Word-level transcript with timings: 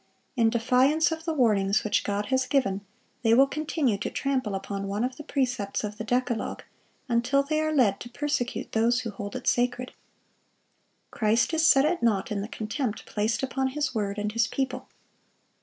In 0.35 0.49
defiance 0.49 1.11
of 1.11 1.25
the 1.25 1.33
warnings 1.35 1.83
which 1.83 2.03
God 2.03 2.25
has 2.33 2.47
given, 2.47 2.81
they 3.21 3.35
will 3.35 3.45
continue 3.45 3.99
to 3.99 4.09
trample 4.09 4.55
upon 4.55 4.87
one 4.87 5.03
of 5.03 5.15
the 5.17 5.23
precepts 5.23 5.83
of 5.83 5.99
the 5.99 6.03
decalogue, 6.03 6.63
until 7.07 7.43
they 7.43 7.61
are 7.61 7.71
led 7.71 7.99
to 7.99 8.09
persecute 8.09 8.71
those 8.71 9.01
who 9.01 9.11
hold 9.11 9.35
it 9.35 9.45
sacred. 9.45 9.91
Christ 11.11 11.53
is 11.53 11.67
set 11.67 11.85
at 11.85 12.01
naught 12.01 12.31
in 12.31 12.41
the 12.41 12.47
contempt 12.47 13.05
placed 13.05 13.43
upon 13.43 13.67
His 13.67 13.93
word 13.93 14.17
and 14.17 14.31
His 14.31 14.47
people. 14.47 14.87